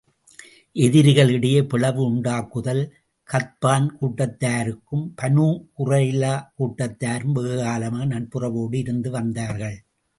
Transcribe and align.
எதிரிகளிடையே 0.75 1.59
பிளவு 1.63 2.01
உண்டாக்குதல் 2.11 2.81
கத்பான் 3.29 3.87
கூட்டத்தாரும், 3.99 5.05
பனூ 5.21 5.47
குறைலா 5.77 6.33
கூட்டத்தாரும் 6.57 7.37
வெகுகாலமாக 7.37 8.11
நட்புறவோடு 8.15 8.75
இருந்து 8.75 9.11
வந்தார்கள். 9.11 9.77